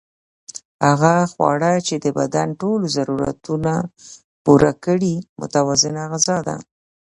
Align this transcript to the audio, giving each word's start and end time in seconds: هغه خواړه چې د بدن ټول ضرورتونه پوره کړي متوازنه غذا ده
هغه 0.87 1.13
خواړه 1.31 1.71
چې 1.87 1.95
د 2.03 2.05
بدن 2.19 2.47
ټول 2.61 2.81
ضرورتونه 2.95 3.73
پوره 4.43 4.71
کړي 4.85 5.15
متوازنه 5.41 6.01
غذا 6.11 6.37
ده 6.47 6.57